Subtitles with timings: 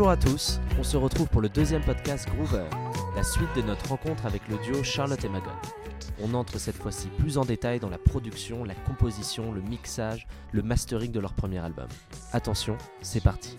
[0.00, 2.64] Bonjour à tous, on se retrouve pour le deuxième podcast Groover,
[3.14, 5.52] la suite de notre rencontre avec le duo Charlotte et Magon.
[6.22, 10.62] On entre cette fois-ci plus en détail dans la production, la composition, le mixage, le
[10.62, 11.86] mastering de leur premier album.
[12.32, 13.58] Attention, c'est parti.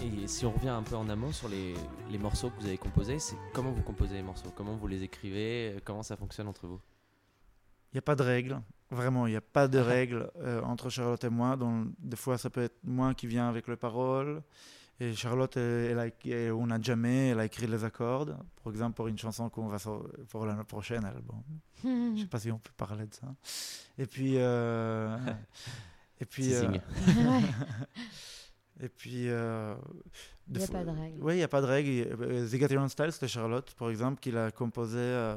[0.00, 1.74] Et si on revient un peu en amont sur les,
[2.10, 4.50] les morceaux que vous avez composés, c'est comment vous composez les morceaux?
[4.56, 5.76] Comment vous les écrivez?
[5.84, 6.80] Comment ça fonctionne entre vous?
[7.92, 10.90] Il n'y a pas de règle, vraiment, il n'y a pas de règle euh, entre
[10.90, 11.56] Charlotte et moi.
[11.56, 14.42] Donc, des fois, ça peut être moi qui viens avec les paroles.
[15.00, 18.26] Et Charlotte, elle, elle a, elle- on a jamais, elle a écrit les accords.
[18.64, 21.42] Par exemple, pour une chanson qu'on va sortir pour l'année prochaine album.
[21.84, 23.28] Je sais pas si on peut parler de ça.
[23.96, 25.16] Et puis, euh,
[26.20, 26.72] et puis, euh.
[28.80, 29.74] et puis, euh,
[30.50, 31.18] Il n'y a fois- pas de règle.
[31.22, 32.88] Oui, il n'y a pas de règle.
[32.88, 34.98] Style, c'était Charlotte, par exemple, qui l'a composé.
[34.98, 35.34] euh,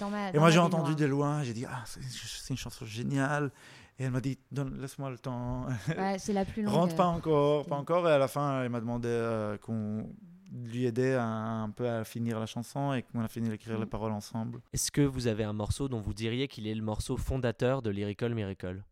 [0.00, 3.50] Dans ma- et moi, j'ai entendu de loin, j'ai dit, ah, c'est une chanson géniale.
[3.98, 5.66] Et elle m'a dit, Donne- laisse-moi le temps.
[5.96, 6.72] Ouais, c'est la plus longue.
[6.74, 8.08] Rentre pas euh, encore, pas encore.
[8.08, 10.08] Et à la fin, elle m'a demandé euh, qu'on
[10.52, 13.86] lui aidait à- un peu à finir la chanson et qu'on a fini d'écrire les
[13.86, 13.88] Mm.
[13.88, 14.60] paroles ensemble.
[14.72, 17.90] Est-ce que vous avez un morceau dont vous diriez qu'il est le morceau fondateur de
[17.90, 18.82] Lyrical Miracle?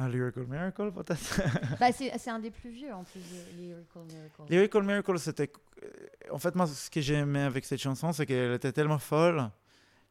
[0.00, 1.40] Un Lyrical Miracle, peut-être?
[1.80, 4.42] Bah, c'est c'est un des plus vieux en plus, de Lyrical Miracle.
[4.48, 5.50] Lyrical Miracle, c'était.
[5.82, 5.88] euh,
[6.30, 9.50] En fait, moi, ce que j'ai aimé avec cette chanson, c'est qu'elle était tellement folle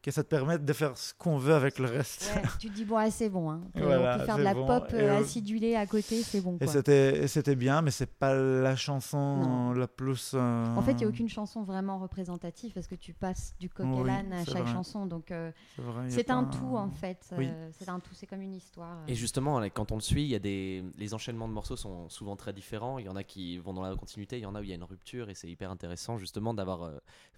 [0.00, 2.32] que ça te permet de faire ce qu'on veut avec le reste.
[2.34, 3.50] Ouais, tu te dis, bon, ah, c'est bon.
[3.50, 3.60] Hein.
[3.74, 4.64] On peut- Voilà, on peut faire de la bon.
[4.66, 6.54] pop Et, euh, acidulée à côté, c'est bon.
[6.60, 6.72] Et Quoi.
[6.72, 9.72] c'était, et c'était bien, mais c'est pas la chanson Non.
[9.72, 10.32] la plus.
[10.34, 13.68] euh, En fait, il n'y a aucune chanson vraiment représentative parce que tu passes du
[13.68, 14.72] coq Oui, à l'âne à c'est chaque vrai.
[14.72, 15.04] chanson.
[15.06, 15.50] Donc, euh,
[16.08, 17.28] C'est, un tout en fait.
[17.36, 17.48] Oui.
[17.50, 18.98] euh, c'est un tout, c'est comme une histoire.
[19.08, 20.84] Et justement, quand on le suit, il y a des...
[20.96, 22.98] les enchaînements de morceaux sont souvent très différents.
[23.00, 24.68] Il y en a qui vont dans la continuité, il y en a où il
[24.68, 26.90] y a une rupture, et c'est hyper intéressant justement d'avoir.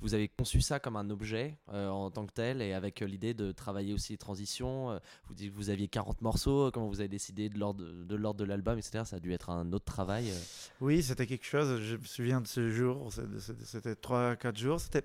[0.02, 3.06] Vous avez conçu ça comme un objet euh, en tant que tel, et avec euh,
[3.06, 4.90] l'idée de travailler aussi les transitions.
[4.90, 8.16] euh, Vous dites que vous aviez 40 morceaux, comment vous avez décidé de l'ordre de,
[8.16, 9.04] l'ordre de l'album, etc.
[9.04, 10.30] Ça a dû être un autre travail.
[10.30, 10.38] euh.
[10.80, 11.80] Oui, c'était quelque chose.
[11.82, 13.10] Je me souviens de ce jour.
[13.64, 14.80] C'était 3-4 jours.
[14.80, 15.04] C'était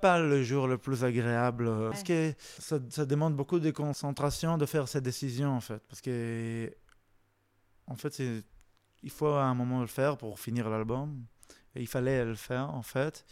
[0.00, 1.66] pas le jour le plus agréable.
[1.68, 5.82] euh, Parce que ça, ça demande beaucoup de concentration de faire ces décisions, en fait.
[5.88, 6.72] Parce que,
[7.86, 8.22] en fait,
[9.02, 11.24] il faut à un moment le faire pour finir l'album.
[11.74, 13.24] Et il fallait le faire, en fait.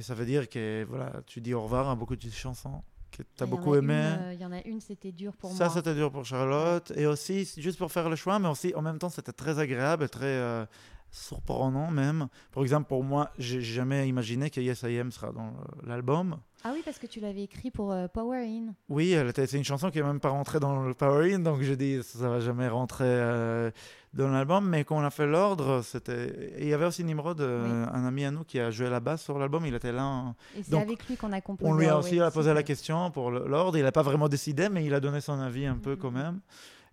[0.00, 3.22] Et ça veut dire que voilà, tu dis au revoir à beaucoup de chansons que
[3.22, 4.00] tu as beaucoup aimé.
[4.18, 5.74] euh, Il y en a une, c'était dur pour ça, moi.
[5.74, 6.90] c'était dur pour Charlotte.
[6.96, 10.08] Et aussi, juste pour faire le choix, mais aussi en même temps, c'était très agréable
[10.08, 10.64] très euh,
[11.10, 12.28] surprenant même.
[12.50, 16.38] Par exemple, pour moi, j'ai jamais imaginé que Yes I Am sera dans euh, l'album.
[16.62, 18.74] Ah oui, parce que tu l'avais écrit pour euh, Power In.
[18.90, 21.72] Oui, c'est une chanson qui n'est même pas rentrée dans le Power In, donc je
[21.72, 23.70] dis ça va jamais rentrer euh,
[24.12, 24.68] dans l'album.
[24.68, 26.52] Mais quand on a fait l'ordre, c'était.
[26.58, 29.22] Il y avait aussi Nimrod, euh, un ami à nous, qui a joué la basse
[29.22, 29.64] sur l'album.
[29.64, 30.04] Il était là.
[30.04, 31.70] en- Et c'est avec lui qu'on a composé.
[31.70, 33.78] On lui a Always, aussi posé la question pour l'ordre.
[33.78, 35.96] Il n'a pas vraiment décidé, mais il a donné son avis un peu Mhm.
[35.98, 36.40] quand même.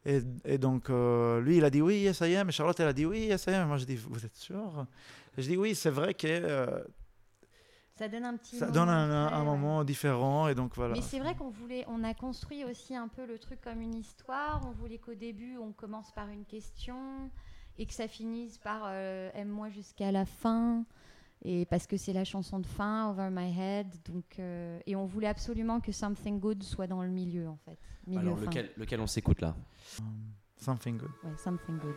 [0.05, 2.47] Et, et donc, lui, il a dit oui, yes, I am.
[2.47, 3.63] Et Charlotte, elle a dit oui, yes, I am.
[3.63, 4.85] Et moi, je dis, vous êtes sûr?
[5.37, 6.83] Je dis oui, c'est vrai que
[7.97, 8.57] Ça donne un petit.
[8.57, 9.45] ça moment donne un, un- après, un ouais.
[9.45, 10.47] moment différent.
[10.47, 10.93] Et donc, voilà.
[10.93, 13.95] Mais c'est vrai qu'on voulait, on a construit aussi un peu le truc comme une
[13.95, 14.61] histoire.
[14.67, 17.29] On voulait qu'au début, on commence par une question
[17.77, 20.85] et que ça finisse par euh, aime-moi jusqu'à la fin.
[21.43, 23.87] Et parce que c'est la chanson de fin, Over My Head.
[24.11, 27.77] Donc, euh, et on voulait absolument que Something Good soit dans le milieu, en fait.
[28.07, 28.45] Milieu Alors, fin.
[28.45, 29.55] lequel, lequel on s'écoute là?
[29.99, 30.05] Um,
[30.55, 31.11] something good.
[31.23, 31.95] Ouais, Something Good.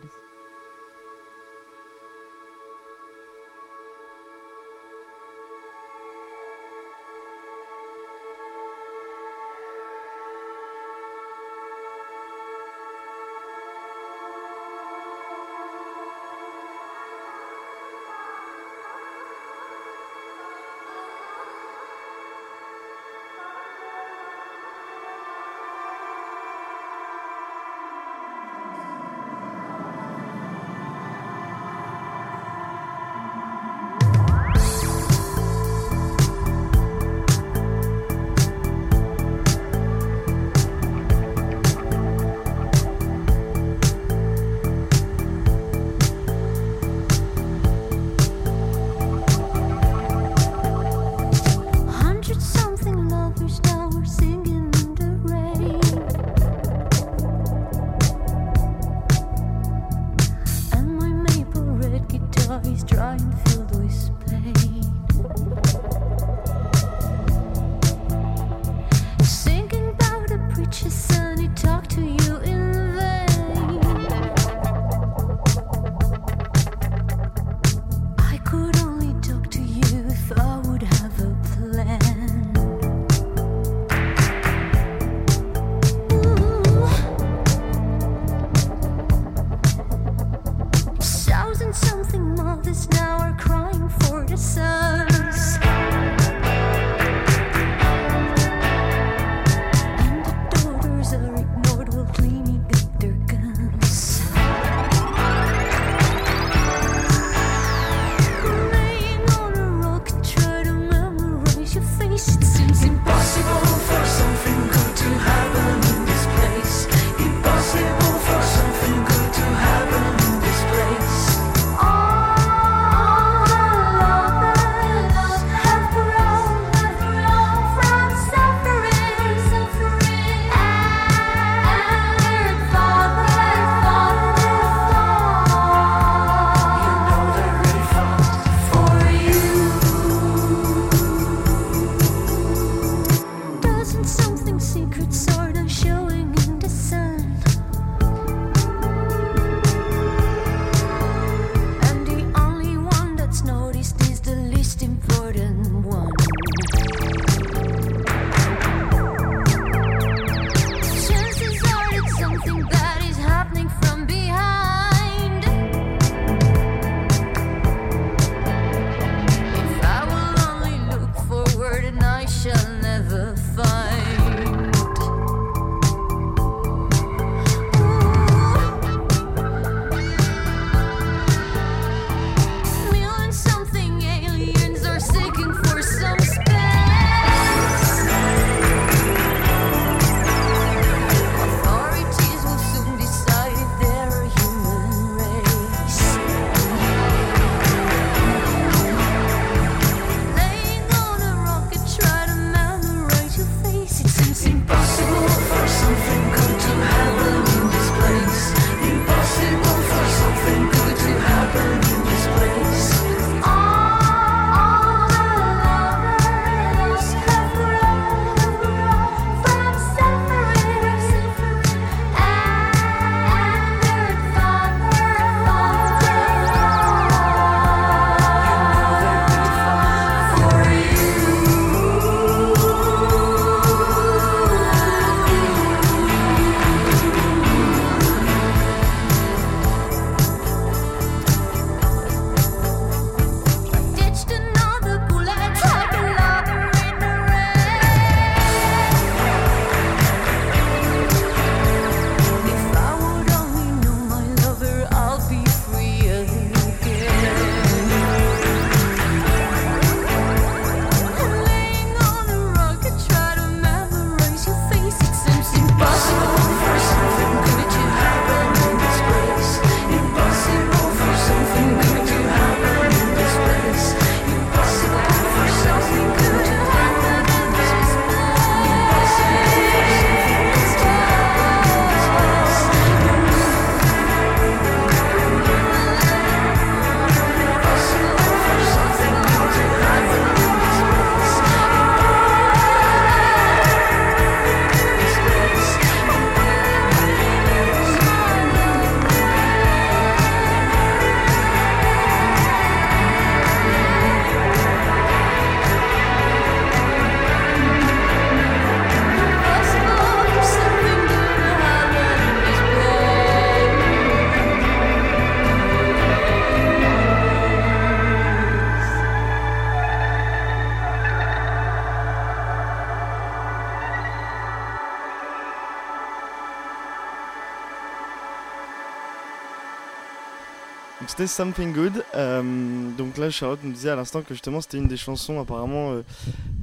[331.21, 332.03] C'était Something Good.
[332.15, 335.91] Euh, donc là, Charlotte nous disait à l'instant que justement c'était une des chansons, apparemment,
[335.91, 336.01] euh,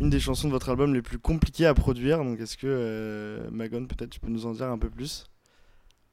[0.00, 2.24] une des chansons de votre album les plus compliquées à produire.
[2.24, 5.26] Donc est-ce que, euh, Magon, peut-être tu peux nous en dire un peu plus?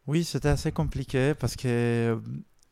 [0.05, 2.17] Oui, c'était assez compliqué parce que euh,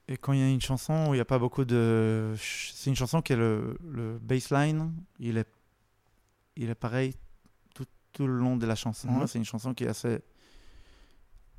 [0.07, 2.33] et quand il y a une chanson où il n'y a pas beaucoup de.
[2.37, 5.49] C'est une chanson qui est le, le bassline, il est,
[6.55, 7.15] il est pareil
[7.73, 9.09] tout, tout le long de la chanson.
[9.09, 9.27] Mhm.
[9.27, 10.19] C'est une chanson qui est assez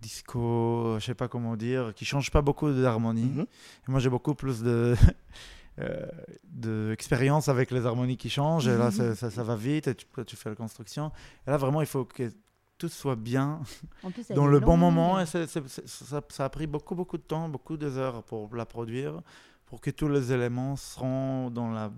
[0.09, 3.31] disco, je sais pas comment dire, qui change pas beaucoup d'harmonie.
[3.35, 3.47] Mhm.
[3.89, 4.95] Et Moi, j'ai beaucoup plus de.
[5.81, 6.07] euh,
[6.45, 10.07] d'expérience avec les harmonies qui changent et là ça, ça- ça va vite et tu,
[10.25, 11.11] tu fais la construction
[11.47, 12.31] et là vraiment il faut que
[12.79, 13.61] tout soit bien
[14.03, 15.21] plus, dans le bon moment.
[15.21, 18.55] Et c'est- c'est- c'est- ça, ça a pris beaucoup, beaucoup de temps, beaucoup d'heures pour
[18.55, 19.21] la produire,
[19.67, 21.91] pour que tous les éléments seront dans la,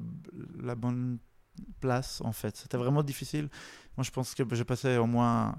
[0.62, 1.18] la bonne
[1.80, 2.56] place, en fait.
[2.56, 3.48] C'était vraiment difficile.
[3.96, 5.54] Moi, je pense que j'ai passé au moins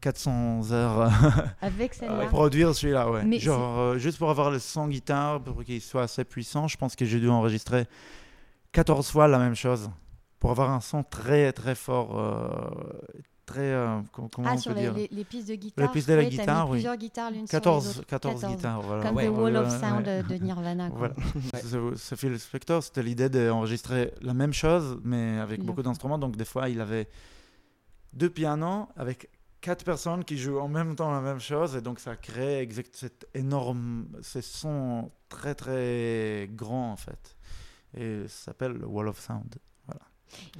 [0.00, 1.10] 400 heures
[1.60, 3.24] Avec à produire celui-là, ouais.
[3.24, 6.76] Mais Genre, euh, juste pour avoir le son guitare, pour qu'il soit assez puissant, je
[6.76, 7.86] pense que j'ai dû enregistrer
[8.72, 9.90] 14 fois la même chose
[10.38, 12.18] pour avoir un son très, très fort.
[12.18, 12.48] euh,
[13.46, 13.60] très.
[13.60, 15.92] euh, comment Ah, on sur peut les, dire les- les pistes de guitare.
[15.92, 16.76] pistes de la mis guitare, oui.
[16.78, 18.06] plusieurs guitares l'une sur les 14, autres.
[18.06, 18.56] 14, 14.
[18.56, 19.02] guitares, voilà.
[19.02, 19.26] Comme Ouais.
[19.26, 20.22] The Wall of Sound ouais.
[20.22, 20.90] de Nirvana.
[20.90, 21.10] quoi.
[21.52, 21.94] Voilà.
[21.94, 26.18] Ce- ce Phil Spector, c'était l'idée d'enregistrer la même chose, mais avec beaucoup d'instruments.
[26.18, 27.08] Donc, des fois, il avait
[28.14, 29.28] deux pianos avec
[29.62, 31.74] quatre personnes qui jouent en même temps la même chose.
[31.76, 34.08] Et donc, ça crée exact, cet énorme.
[34.20, 37.36] Ces sons très, très grands, en fait.
[37.96, 39.56] Et ça s'appelle le Wall of Sound.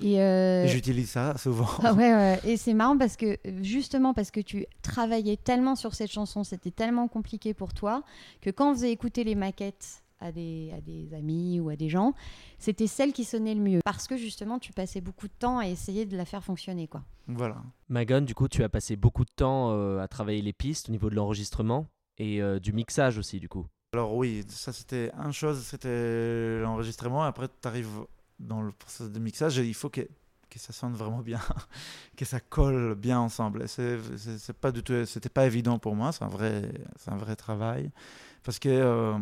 [0.00, 1.68] Et, euh, Et j'utilise ça souvent.
[1.82, 2.40] Ah ouais, ouais.
[2.44, 6.70] Et c'est marrant parce que justement parce que tu travaillais tellement sur cette chanson, c'était
[6.70, 8.02] tellement compliqué pour toi
[8.40, 11.88] que quand on faisait écouter les maquettes à des, à des amis ou à des
[11.88, 12.14] gens,
[12.58, 15.66] c'était celle qui sonnait le mieux parce que justement tu passais beaucoup de temps à
[15.66, 17.02] essayer de la faire fonctionner quoi.
[17.26, 17.62] voilà.
[17.88, 20.92] Magon, du coup, tu as passé beaucoup de temps euh, à travailler les pistes au
[20.92, 21.86] niveau de l'enregistrement
[22.18, 23.66] et euh, du mixage aussi, du coup.
[23.94, 27.24] Alors oui, ça c'était une chose, c'était l'enregistrement.
[27.24, 28.06] Après, tu arrives
[28.38, 30.00] dans le processus de mixage et il faut que,
[30.48, 31.40] que ça sonne vraiment bien,
[32.16, 33.62] que ça colle bien ensemble.
[33.62, 36.12] Et c'est, pas du tout, c'était pas évident pour moi.
[36.12, 37.90] C'est un vrai, c'est un vrai travail
[38.42, 39.18] parce que, euh,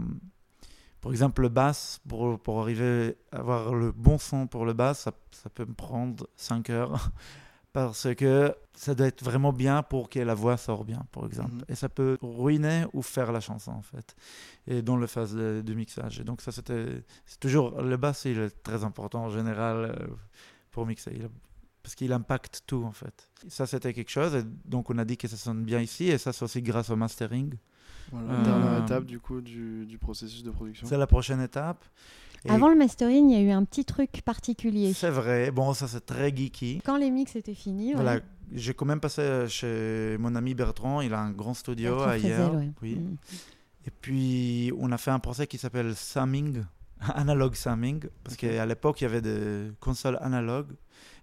[1.00, 5.00] par exemple, le bass, pour, pour arriver à avoir le bon son pour le bass,
[5.00, 7.10] ça, ça peut me prendre 5 heures.
[7.72, 11.54] Parce que ça doit être vraiment bien pour que la voix sorte bien, par exemple.
[11.54, 11.64] Mhm.
[11.68, 14.16] Et ça peut ruiner ou faire la chanson, en fait
[14.66, 16.20] et dans le phase de, de mixage.
[16.20, 20.06] Et donc ça, c'était c'est toujours le bass, il est très important en général euh,
[20.70, 21.28] pour mixer, Il-
[21.82, 23.30] parce qu'il impacte tout en fait.
[23.48, 24.34] Ça, c'était quelque chose.
[24.34, 26.90] Et donc on a dit que ça sonne bien ici, et ça, c'est aussi grâce
[26.90, 27.54] au mastering.
[28.12, 30.86] Voilà, Euh, Dernière étape du coup du, du processus de production.
[30.86, 31.84] C'est la prochaine étape.
[32.44, 34.92] Et Avant le mastering, il y a eu un petit truc particulier.
[34.94, 35.50] C'est vrai.
[35.50, 36.80] Bon, ça c'est très geeky.
[36.84, 37.94] Quand les mix étaient finis, ouais.
[38.02, 38.20] Voilà,
[38.52, 41.02] j'ai quand même passé chez mon ami Bertrand.
[41.02, 42.50] Il a un grand studio Bertrand ailleurs.
[42.52, 42.72] Frézel, ouais.
[42.82, 42.94] Oui.
[42.96, 43.16] Mm.
[43.86, 46.64] Et puis, on a fait un procès qui s'appelle Samming,
[47.14, 50.72] Analog Samming, parce qu'à l'époque, il y avait des consoles analogues.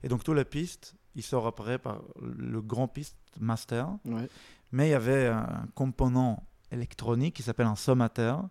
[0.04, 3.90] Et donc, toutes les pistes, ils sortent après par le grand piste master.
[4.06, 4.28] Ouais.
[4.72, 8.48] Mais il y avait un component électronique qui s'appelle un sommateur.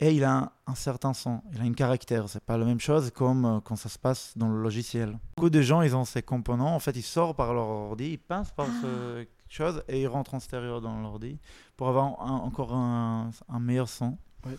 [0.00, 2.28] Et il a un, un certain son, il a une caractère.
[2.28, 5.16] C'est pas la même chose comme euh, quand ça se passe dans le logiciel.
[5.36, 6.74] Beaucoup de gens, ils ont ces components.
[6.74, 10.34] En fait, ils sortent par leur ordi, ils passent par ce chose et ils rentrent
[10.34, 11.38] en stéréo dans l'ordi
[11.76, 14.16] pour avoir un- encore un, un meilleur son.
[14.44, 14.56] Ouais.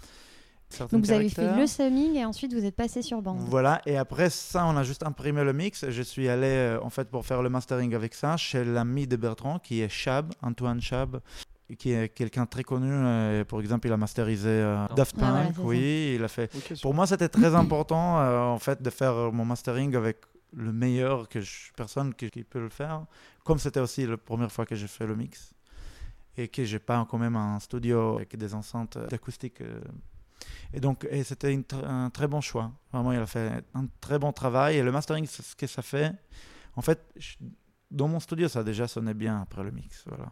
[0.92, 3.38] Donc vous avez fait le summing et ensuite vous êtes passé sur bande.
[3.42, 5.88] Voilà, et après ça, on a juste imprimé le mix.
[5.90, 9.16] Je suis allé, euh, en fait, pour faire le mastering avec ça, chez l'ami de
[9.16, 11.20] Bertrand, qui est Chab, Antoine Chab,
[11.78, 12.90] qui est quelqu'un très connu.
[12.92, 15.68] euh, Par exemple, il a masterisé euh, Daft Ah, Punk, c'est ça.
[15.68, 16.52] oui, il a fait...
[16.82, 20.18] Pour moi, c'était très important, euh, en fait, de faire mon mastering avec
[20.56, 23.06] le meilleur que je, personne qui, qui peut le faire.
[23.44, 25.54] Comme c'était aussi la première fois que j'ai fait le mix.
[26.38, 29.62] Et que j'ai pas quand même un studio avec des enceintes acoustiques.
[29.62, 29.82] euh.
[30.74, 32.72] Et donc, et c'était tr- un très bon choix.
[32.92, 34.78] Vraiment, il a fait un très bon travail.
[34.78, 36.12] Et le mastering, c'est ce que ça fait.
[36.76, 37.36] En fait, je-
[37.92, 40.04] dans mon studio, ça a déjà sonné bien après le mix.
[40.08, 40.32] Voilà.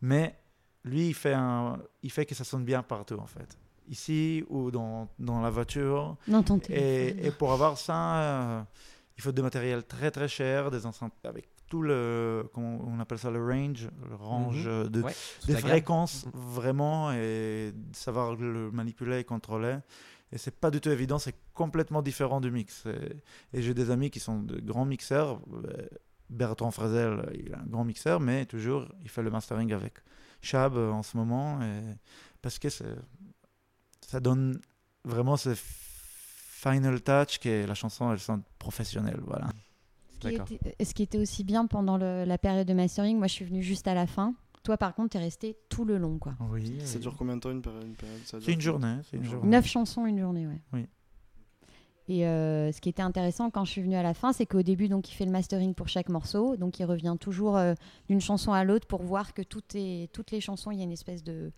[0.00, 0.36] Mais
[0.84, 3.56] lui, il fait, un, il fait que ça sonne bien partout, en fait.
[3.88, 6.16] Ici ou dans, dans la voiture.
[6.28, 7.18] Non, ton téléphone.
[7.20, 8.62] Et, et pour avoir ça, euh,
[9.16, 13.18] il faut des matériels très très chers, des enceintes avec tout le, comment on appelle
[13.18, 14.88] ça, le range, le range Mhm.
[14.88, 15.14] de, Ouais,
[15.46, 16.32] des fréquences Mhm.
[16.34, 19.78] vraiment et de savoir le manipuler et contrôler.
[20.30, 22.84] Et c'est pas du tout évident, c'est complètement différent du mix.
[22.86, 25.40] Et, et j'ai des amis qui sont de grands mixeurs.
[25.52, 25.86] euh,
[26.32, 29.94] Bertrand Frazel, il a un grand mixeur, mais toujours il fait le mastering avec
[30.40, 31.60] Chab euh, en ce moment.
[31.62, 31.80] Et,
[32.40, 34.58] parce que ça donne
[35.04, 39.20] vraiment ce final touch que la chanson elle sonne professionnelle.
[39.26, 39.48] Voilà.
[40.22, 43.26] Ce qui, était, ce qui était aussi bien pendant le- la période de mastering, moi
[43.26, 44.34] je suis venue juste à la fin.
[44.62, 46.34] Toi, par contre, tu es resté tout le long, quoi.
[46.52, 46.78] Oui.
[46.84, 47.00] Ça oui.
[47.00, 48.20] dure combien de temps une période, une période?
[48.24, 48.98] Ça C'est une journée.
[49.10, 49.50] C'est une Neuf journée.
[49.50, 50.60] Neuf chansons, une journée, ouais.
[50.72, 50.86] Oui.
[52.12, 54.60] Et euh, ce qui était intéressant quand je suis venue à la fin, c'est qu'au
[54.60, 56.58] début, donc, il fait le mastering pour chaque morceau.
[56.58, 57.72] Donc, il revient toujours euh,
[58.10, 61.24] d'une chanson à l'autre pour voir que toutes les chansons, il y a une espèce
[61.24, 61.50] de,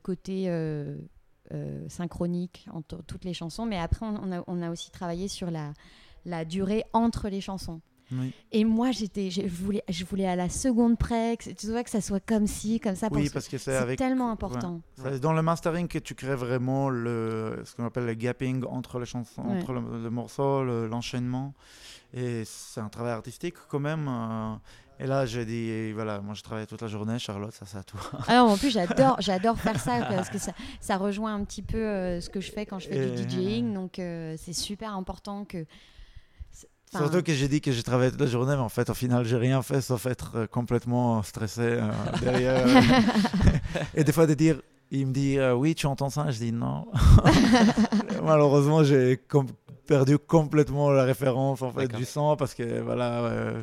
[0.00, 0.96] côté euh,
[1.88, 3.66] synchronique entre toutes les chansons.
[3.66, 7.80] Mais après, on, a, aussi travaillé sur la durée entre les chansons.
[8.12, 8.32] Oui.
[8.52, 11.90] Et moi, j'étais, je voulais, je voulais à la seconde près, que, tu vois, que
[11.90, 13.08] ça soit comme ci, comme ça.
[13.10, 13.98] Oui, parce que c'est avec.
[13.98, 14.80] tellement important.
[15.20, 19.06] Dans le mastering que tu crées vraiment le, ce qu'on appelle le gapping entre les
[19.06, 19.58] chansons, Ouais.
[19.60, 21.54] entre le, le morceau, le- l'enchaînement.
[22.14, 24.08] et c'est un travail artistique quand même.
[24.08, 24.54] euh,
[25.00, 27.84] et là, j'ai dit, voilà, moi je travaille toute la journée, Charlotte, ça c'est à
[27.84, 28.00] toi.
[28.26, 31.76] Ah en plus, j'adore, j'adore faire ça parce que ça, ça rejoint un petit peu
[31.76, 33.74] euh, ce que je fais quand je fais Et- du DJing.
[33.74, 35.66] Donc, euh, c'est super important que.
[36.92, 38.94] Enfin, Surtout que j'ai dit que j'ai travaillé toute la journée, mais en fait, au
[38.94, 41.90] final, j'ai rien fait sauf être euh, complètement stressé euh,
[42.20, 42.66] derrière.
[43.94, 46.30] et des fois, de dire, il me dit, euh, oui, tu entends ça?
[46.30, 46.86] Je dis non.
[48.24, 49.46] Malheureusement, j'ai com-
[49.86, 53.20] perdu complètement la référence en fait du son parce que voilà.
[53.24, 53.62] euh,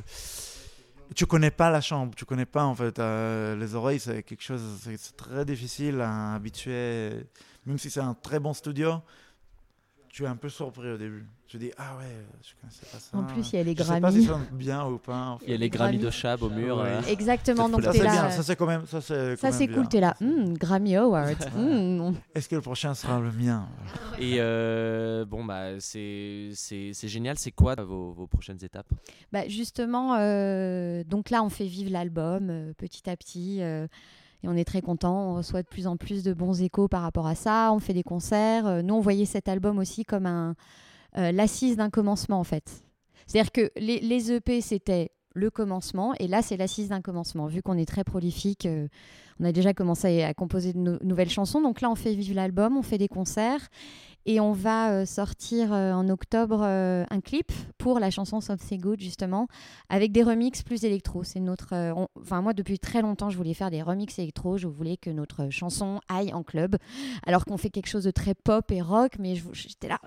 [1.14, 4.42] tu connais pas la chambre, tu connais pas en fait euh, les oreilles, c'est quelque
[4.44, 7.12] chose, c'est très difficile à habituer.
[7.66, 8.96] Même si c'est un très bon studio,
[10.16, 11.26] tu es un peu surpris au début.
[11.46, 12.06] Je dis ah ouais,
[12.42, 13.18] je connaissais pas ça.
[13.18, 15.32] En plus, il y a les je sais pas si ça bien ou pas.
[15.32, 15.46] en fait.
[15.48, 16.78] Il y a les Grammys de Chab au mur.
[16.78, 16.84] Ouais.
[16.86, 17.02] euh.
[17.10, 18.12] Exactement, donc Ça t'es c'est là.
[18.14, 19.36] bien, euh, ça c'est quand même, ça c'est.
[19.36, 19.86] Ça, c'est cool, bien.
[19.88, 20.16] t'es là.
[20.22, 21.32] Hmm, Grammy Awards.
[21.54, 22.14] Hmm.
[22.34, 23.68] Est-ce que le prochain sera le mien?
[24.18, 27.38] Et euh, bon, bah, c'est c'est- c'est génial.
[27.38, 28.88] C'est quoi vos, vos prochaines étapes?
[29.34, 33.60] Bah, justement, euh, donc là, on fait vivre l'album euh, petit à petit.
[34.44, 35.32] Et on est très content.
[35.32, 37.72] On reçoit de plus en plus de bons échos par rapport à ça.
[37.74, 38.68] On fait des concerts.
[38.68, 40.56] Euh, nous, on voyait cet album aussi comme un
[41.18, 42.84] euh, l'assise d'un commencement, en fait.
[43.26, 46.14] C'est-à-dire que les, EP, c'était le commencement.
[46.20, 47.48] Et là, c'est l'assise d'un commencement.
[47.48, 48.88] Vu qu'on est très prolifique, euh,
[49.40, 51.62] on a déjà commencé à, composer de nou- nouvelles chansons.
[51.62, 53.70] Donc là, on fait vivre l'album, on fait des concerts.
[54.26, 58.82] Et on va euh, sortir euh, en octobre euh, un clip pour la chanson Something
[58.82, 59.48] Good, justement,
[59.90, 61.24] avec des remixes plus électro.
[61.24, 61.74] C'est notre.
[62.20, 64.58] Enfin, moi, depuis très longtemps, je voulais faire des remixes électro.
[64.58, 66.78] Je voulais que notre chanson aille en club,
[67.28, 69.14] alors qu'on fait quelque chose de très pop et rock.
[69.20, 70.00] Mais j'étais là.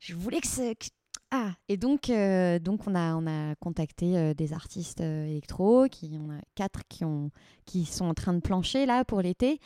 [0.00, 0.86] Je voulais que que-
[1.32, 5.86] Ah Et donc, euh, donc on, a, on a contacté euh, des artistes euh, électro,
[5.90, 7.30] qui, on a quatre qui, ont,
[7.64, 9.60] qui sont en train de plancher là pour l'été.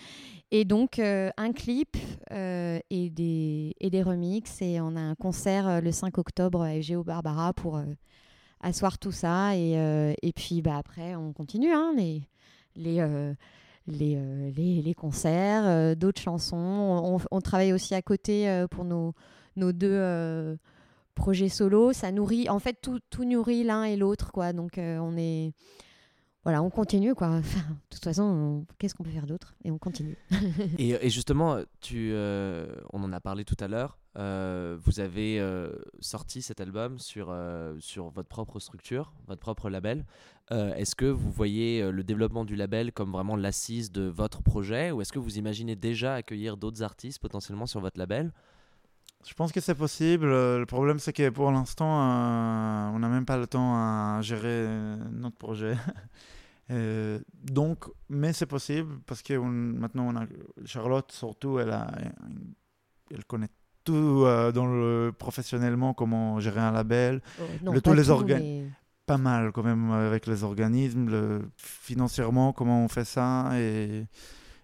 [0.50, 1.96] Et donc, euh, un clip
[2.30, 4.62] et, des, et des remixes.
[4.62, 7.80] Et on a un concert le 5 octobre à Géo Barbara pour
[8.62, 9.54] asseoir tout ça.
[9.54, 9.72] Et,
[10.22, 12.22] et puis bah, après, on continue hein, les,
[12.74, 13.06] les,
[13.86, 16.56] les, les, concerts, d'autres chansons.
[16.56, 19.14] On, on- travaille aussi à côté pour nos,
[19.56, 20.56] nos deux
[21.14, 21.92] projets solo.
[21.92, 24.32] Ça nourrit, en fait, tout, tout nourrit l'un et l'autre.
[24.32, 24.52] quoi.
[24.52, 25.52] Donc, euh, on est.
[26.42, 27.28] Voilà, on continue quoi.
[27.36, 29.54] Enfin, de toute façon, on- qu'est-ce qu'on peut faire d'autre?
[29.62, 30.16] Et on continue.
[30.78, 33.98] et, justement, tu, euh, on en a parlé tout à l'heure.
[34.16, 35.38] euh, vous avez
[36.00, 37.36] sorti cet album sur,
[37.80, 40.06] sur votre propre structure, votre propre label.
[40.50, 44.90] Est-ce que vous voyez le développement du label comme vraiment l'assise de votre projet?
[44.92, 48.32] Ou est-ce que vous imaginez déjà accueillir d'autres artistes potentiellement sur votre label?
[49.26, 50.26] Je pense que c'est possible.
[50.28, 54.66] Le problème, c'est que pour l'instant, euh, on n'a même pas le temps à gérer
[55.12, 55.76] notre projet.
[56.72, 60.24] Euh, donc, mais c'est possible parce que on- maintenant, on a,
[60.66, 61.90] Charlotte, surtout, elle, a,
[63.12, 63.48] elle connaît
[63.82, 67.22] tout euh, dans le, professionnellement, comment gérer un label.
[67.64, 68.38] Non, Le- pas tous les organes.
[68.42, 68.66] mais-
[69.04, 73.50] Pas mal quand même avec les organismes, le, financièrement, comment on fait ça.
[73.58, 74.06] Et,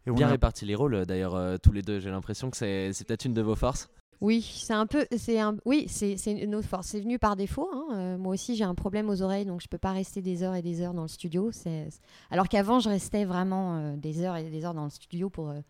[0.06, 1.98] et on Bien a- réparti les rôles d'ailleurs, euh, tous les deux.
[1.98, 3.90] J'ai l'impression que c'est peut-être une de vos forces.
[4.20, 6.88] Oui, c'est un peu, c'est un, oui, c'est une autre force.
[6.88, 7.68] C'est venu par défaut.
[7.72, 7.86] hein.
[7.92, 10.54] Euh, moi aussi, j'ai un problème aux oreilles, donc je peux pas rester des heures
[10.54, 11.50] et des heures dans le studio.
[12.30, 15.50] Alors qu'avant, je restais vraiment euh, des heures et des heures dans le studio pour.
[15.50, 15.60] euh,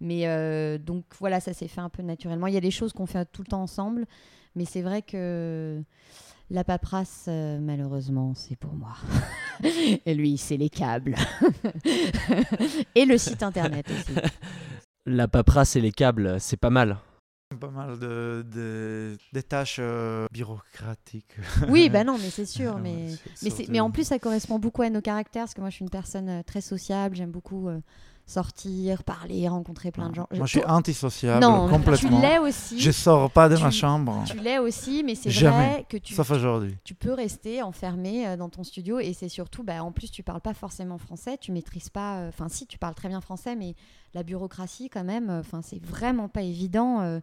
[0.00, 2.46] mais donc voilà, ça s'est fait un peu naturellement.
[2.46, 4.06] Il y a des choses qu'on fait tout le temps ensemble,
[4.54, 5.82] mais c'est vrai que
[6.50, 8.94] la paperasse, malheureusement, c'est pour moi.
[10.06, 11.16] et lui, c'est les câbles
[12.94, 14.16] et le site internet aussi.
[15.04, 16.98] La paperasse et les câbles, c'est pas mal.
[17.56, 21.36] Pas mal de, de, des tâches euh, bureaucratiques.
[21.68, 23.14] Oui, bah non, mais c'est sûr, Ouais, mais.
[23.42, 25.84] Mais, mais en plus, ça correspond beaucoup à nos caractères, parce que moi, je suis
[25.84, 27.80] une personne euh, très sociable, j'aime beaucoup euh,
[28.28, 30.28] sortir, parler, rencontrer plein de gens.
[30.30, 32.20] Moi, je suis antisociable non, complètement.
[32.20, 32.78] tu l'es aussi.
[32.78, 36.30] Je sors pas de ma chambre, Tu l'es aussi, mais c'est vrai que tu, sauf
[36.30, 36.76] aujourd'hui.
[36.84, 40.22] tu peux rester enfermé euh, dans ton studio, et c'est surtout, bah, en plus, tu
[40.22, 42.18] parles pas forcément français, tu maîtrises pas.
[42.18, 43.74] euh, Enfin, si, tu parles très bien français, mais
[44.14, 47.20] la bureaucratie, quand même, euh, c'est vraiment pas évident euh,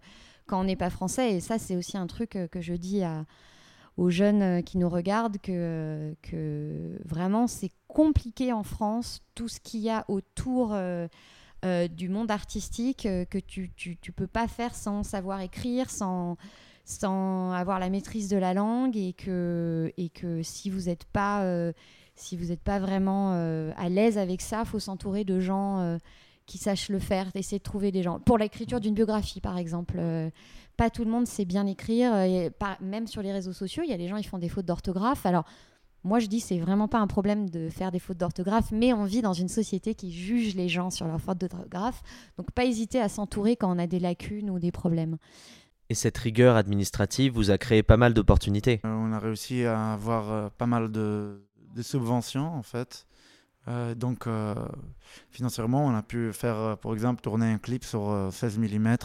[0.48, 3.26] quand on n'est pas français, et ça, c'est aussi un truc que je dis à
[3.98, 6.16] aux jeunes euh, qui nous regardent que,
[7.06, 11.08] vraiment c'est compliqué en France tout ce qu'il y a autour euh,
[11.64, 16.36] euh, du monde artistique que tu, tu, peux pas faire sans savoir écrire, sans,
[16.84, 21.44] sans avoir la maîtrise de la langue et que, et que si vous n'êtes pas,
[22.16, 23.32] si pas vraiment
[23.78, 25.98] à l'aise avec ça, faut s'entourer de gens
[26.46, 28.20] qui sachent le faire, essayer de trouver des gens.
[28.20, 30.30] Pour l'écriture d'une biographie, par exemple, euh,
[30.78, 32.14] pas tout le monde sait bien écrire.
[32.14, 34.50] euh, et même sur les réseaux sociaux, il y a des gens qui font des
[34.50, 35.26] fautes d'orthographe.
[35.26, 35.46] Alors,
[36.04, 39.06] moi, je dis c'est vraiment pas un problème de faire des fautes d'orthographe, mais on
[39.06, 42.04] vit dans une société qui juge les gens sur leurs fautes d'orthographe.
[42.38, 45.18] Donc, pas hésiter à s'entourer quand on a des lacunes ou des problèmes.
[45.90, 48.82] Et cette rigueur administrative vous a créé pas mal d'opportunités.
[48.86, 51.44] Euh, on a réussi à avoir euh, pas mal de,
[51.76, 53.06] de subventions en fait.
[53.68, 54.54] Euh, donc euh,
[55.32, 58.96] financièrement, on a pu faire, euh, par exemple, tourner un clip sur euh, 16 mm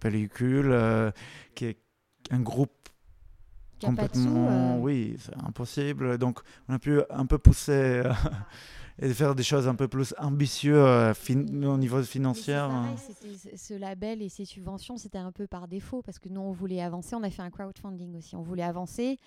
[0.00, 1.10] pellicule, euh,
[1.54, 1.78] qui est
[2.30, 2.70] un groupe
[3.80, 6.16] sous, complètement, euh, oui, c'est impossible.
[6.18, 8.12] Donc on a pu un peu pousser euh,
[9.02, 11.12] et faire des choses un peu plus ambitieuses euh,
[11.66, 12.54] au niveau financier.
[12.54, 12.94] hein.
[12.94, 16.52] pareil, ce label et ces subventions, c'était un peu par défaut parce que nous, on
[16.52, 17.14] voulait avancer.
[17.16, 18.36] On a fait un crowdfunding aussi.
[18.36, 19.18] On voulait avancer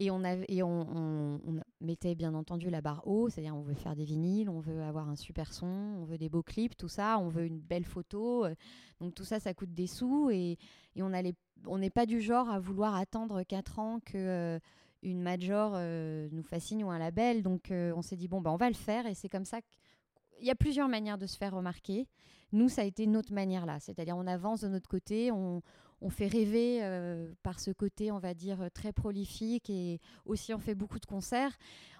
[0.00, 1.40] et on, avait, et on,
[1.80, 5.08] mettait bien entendu la barre haut, c'est-à-dire on veut faire des vinyles, on veut avoir
[5.08, 8.44] un super son, on veut des beaux clips, tout ça, on veut une belle photo.
[8.44, 8.54] euh,
[9.00, 10.56] Donc tout ça, ça coûte des sous et,
[10.94, 11.34] et on allait-
[11.66, 14.58] on n'est pas du genre à vouloir attendre 4 ans que euh,
[15.02, 17.42] une major euh, nous fascine ou un label.
[17.42, 19.60] Donc euh, on s'est dit, bon, bah, on va le faire et c'est comme ça
[19.62, 22.06] qu'il y a plusieurs manières de se faire remarquer.
[22.52, 25.62] Nous, ça a été notre manière là, c'est-à-dire on avance de notre côté, on,
[26.00, 30.54] on fait rêver euh, par ce côté, on va dire, euh, très prolifique et aussi
[30.54, 31.56] on fait beaucoup de concerts.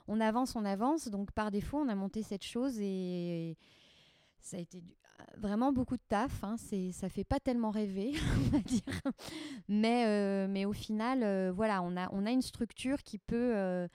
[0.07, 3.57] On avance, on avance, donc par défaut, on a monté cette chose et
[4.41, 4.95] ça a été du-
[5.37, 6.45] vraiment beaucoup de taf.
[6.45, 6.57] Hein.
[6.59, 8.13] C'est, ça fait pas tellement rêver,
[8.47, 9.03] on va dire.
[9.69, 13.89] Mais, euh, mais au final, voilà, on a, on a une structure qui peut,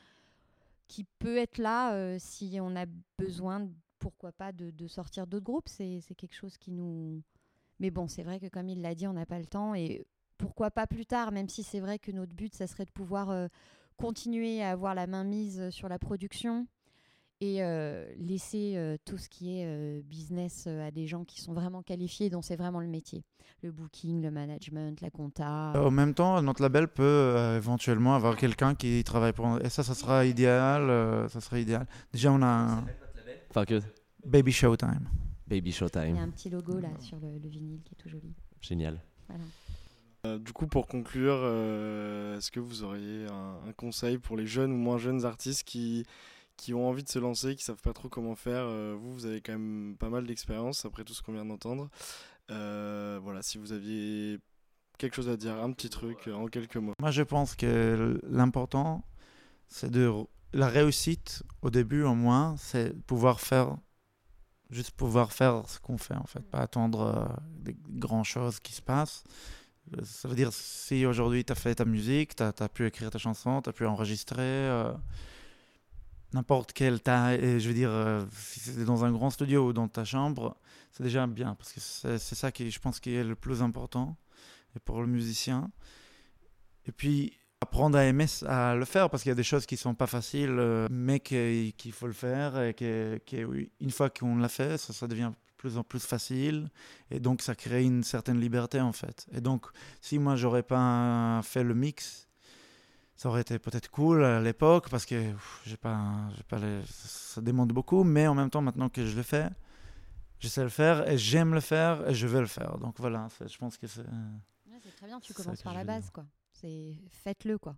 [0.88, 2.86] qui peut être là si on a
[3.18, 3.68] besoin,
[4.00, 5.70] pourquoi pas, de, de sortir d'autres groupes.
[5.70, 7.22] C'est quelque chose qui nous.
[7.80, 9.76] Mais bon, c'est vrai que comme il l'a dit, on n'a pas le temps.
[9.76, 10.06] Et
[10.38, 13.30] pourquoi pas plus tard, même si c'est vrai que notre but, ça serait de pouvoir
[13.30, 13.48] euh,
[13.98, 16.68] continuer à avoir la main mise sur la production
[17.42, 21.42] et euh, laisser euh, tout ce qui est euh, business euh, à des gens qui
[21.42, 23.26] sont vraiment qualifiés, dont c'est vraiment le métier.
[23.62, 25.74] Le booking, le management, la compta.
[25.76, 29.84] En même temps, notre label peut euh, éventuellement avoir quelqu'un qui travaille pour Et ça,
[29.84, 30.90] ça sera idéal.
[30.90, 31.86] euh, ça serait idéal.
[32.14, 32.86] Déjà, on a un
[33.50, 33.82] Enfin que
[34.26, 35.08] Baby Showtime.
[35.48, 36.18] Baby Il y a Showtime.
[36.18, 38.34] un petit logo là sur le, le vinyle qui est tout joli.
[38.62, 39.02] Génial.
[39.28, 39.44] Voilà.
[40.26, 44.48] Euh, du coup, pour conclure, euh, est-ce que vous auriez un, un conseil pour les
[44.48, 46.06] jeunes ou moins jeunes artistes qui,
[46.56, 49.26] qui ont envie de se lancer, qui savent pas trop comment faire Euh, Vous, vous
[49.26, 51.90] avez quand même pas mal d'expérience après tout ce qu'on vient d'entendre.
[52.52, 54.40] Euh, voilà, si vous aviez
[54.98, 56.94] quelque chose à dire, un petit truc euh, en quelques mots.
[57.00, 59.04] Moi, je pense que l'important,
[59.68, 60.10] c'est de
[60.54, 63.76] la réussite au début, au moins, c'est pouvoir faire,
[64.74, 67.26] juste pouvoir faire ce qu'on fait, en fait, pas attendre euh,
[67.62, 69.24] des grandes choses qui se passent.
[69.98, 73.10] Euh, Ça veut dire, si aujourd'hui tu as fait ta musique, tu as, pu écrire
[73.10, 74.94] ta chanson, tu as pu enregistrer, euh,
[76.34, 80.04] n'importe quelle taille, je veux dire, si c'est dans un grand studio ou dans ta
[80.04, 80.58] chambre,
[80.92, 84.18] c'est déjà bien, parce que c'est ça qui, je pense, qui est le plus important,
[84.86, 85.70] pour le musicien.
[86.88, 89.78] Et puis, apprendre à aimer à le faire, parce qu'il y a des choses qui
[89.78, 94.10] sont pas faciles, euh, mais qu'il faut le faire, et que, que oui, une fois
[94.10, 96.70] qu'on l'a fait, ça, ça devient de plus en plus facile,
[97.10, 99.26] et donc ça crée une certaine liberté, en fait.
[99.32, 99.66] Et donc,
[100.02, 102.28] si moi, j'aurais pas fait le mix,
[103.16, 105.16] ça aurait été peut-être cool à l'époque, parce que
[105.66, 106.02] j'ai pas,
[106.36, 109.48] j'ai pas les- ça demande beaucoup, mais en même temps, maintenant que je le fais,
[110.40, 112.78] je sais le faire, et j'aime le faire, et je veux le faire.
[112.80, 114.02] Donc voilà, je pense que c'est...
[114.02, 116.26] Ouais, c'est très bien, tu commences par la base, quoi.
[116.64, 117.76] C'est faites-le, quoi.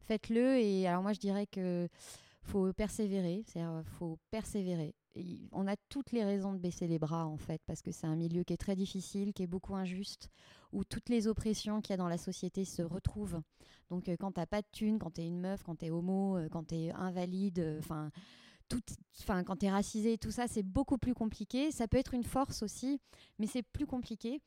[0.00, 1.88] Faites-le et alors moi je dirais que
[2.42, 4.94] faut persévérer, c'est-à-dire faut persévérer.
[5.52, 8.16] On a toutes les raisons de baisser les bras en fait parce que c'est un
[8.16, 10.30] milieu qui est très difficile, qui est beaucoup injuste,
[10.72, 13.40] où toutes les oppressions qu'il y a dans la société se retrouvent.
[13.88, 16.48] Donc euh, quand t'as pas de thunes, quand t'es une meuf, quand t'es homo, euh,
[16.50, 18.10] quand t'es invalide, euh, enfin
[18.68, 18.82] tout,
[19.20, 21.70] enfin quand t'es racisé, tout ça c'est beaucoup plus compliqué.
[21.70, 23.00] Ça peut être une force aussi,
[23.38, 24.40] mais c'est plus compliqué.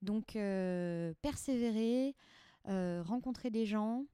[0.00, 2.12] Donc euh, persévérer, euh,
[2.66, 4.04] rencontrer des gens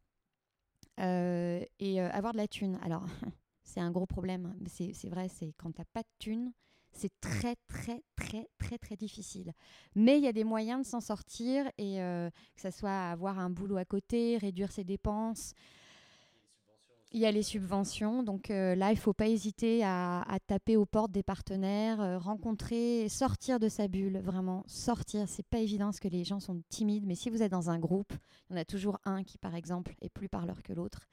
[1.01, 2.79] euh, et euh, avoir de la thune.
[2.83, 3.05] Alors,
[3.65, 6.53] c'est un gros problème, mais c'est vrai, c'est quand t'as pas de thune,
[6.93, 9.53] c'est très très très très très difficile.
[9.95, 13.39] Mais il y a des moyens de s'en sortir et euh, que ça soit avoir
[13.39, 15.55] un boulot à côté, réduire ses dépenses.
[17.12, 20.77] Il y a les subventions, donc euh, là, il ne faut pas hésiter à, taper
[20.77, 25.29] aux portes des partenaires, euh, rencontrer, sortir de sa bulle, vraiment sortir.
[25.29, 27.81] C'est pas évident parce que les gens sont timides, mais si vous êtes dans un
[27.81, 28.12] groupe,
[28.49, 31.09] il y en a toujours un qui, par exemple, est plus parleur que l'autre.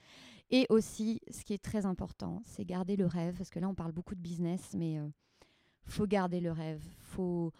[0.51, 3.75] Et aussi, ce qui est très important, c'est garder le rêve, parce que là, on
[3.75, 5.07] parle beaucoup de business, mais euh,
[5.85, 7.51] faut garder le rêve, faut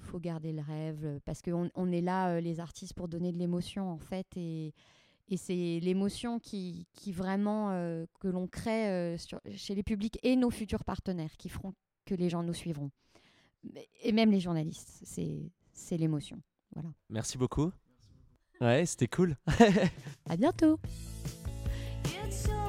[0.00, 3.38] faut garder le rêve, parce qu'on on est là, euh, les artistes, pour donner de
[3.38, 4.74] l'émotion, en fait, et
[5.28, 10.18] et c'est l'émotion qui, qui vraiment euh, que l'on crée euh, sur- chez les publics
[10.22, 12.90] et nos futurs partenaires qui feront que les gens nous suivront.
[14.02, 16.40] Et même les journalistes, c'est c'est l'émotion.
[16.74, 16.90] Voilà.
[17.10, 17.70] Merci beaucoup.
[18.60, 19.36] Ouais, c'était cool.
[20.28, 20.78] À bientôt.
[22.24, 22.67] It's so